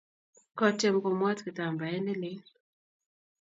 kotiem 0.57 0.95
komwat 1.03 1.39
kitambaet 1.45 2.01
ne 2.05 2.13
leel 2.21 2.43